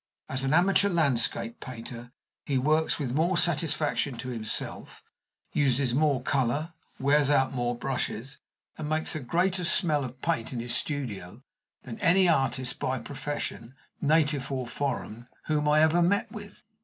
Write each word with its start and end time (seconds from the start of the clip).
As 0.27 0.43
an 0.43 0.51
amateur 0.51 0.89
landscape 0.89 1.59
painter, 1.59 2.11
he 2.43 2.57
works 2.57 2.97
with 2.97 3.13
more 3.13 3.37
satisfaction 3.37 4.17
to 4.17 4.29
himself, 4.29 5.03
uses 5.53 5.93
more 5.93 6.23
color, 6.23 6.73
wears 6.99 7.29
out 7.29 7.53
more 7.53 7.77
brushes, 7.77 8.39
and 8.79 8.89
makes 8.89 9.13
a 9.15 9.19
greater 9.19 9.63
smell 9.63 10.03
of 10.03 10.19
paint 10.19 10.53
in 10.53 10.59
his 10.59 10.73
studio 10.73 11.43
than 11.83 11.99
any 11.99 12.27
artist 12.27 12.79
by 12.79 12.97
profession, 12.97 13.75
native 14.01 14.51
or 14.51 14.65
foreign, 14.65 15.27
whom 15.45 15.67
I 15.69 15.81
ever 15.81 16.01
met 16.01 16.31
with. 16.31 16.63